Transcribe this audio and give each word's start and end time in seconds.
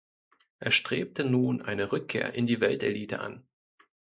Er 0.57 0.71
strebte 0.71 1.23
nun 1.25 1.61
eine 1.61 1.91
Rückkehr 1.91 2.33
in 2.33 2.47
die 2.47 2.59
Weltelite 2.59 3.19
an. 3.19 3.45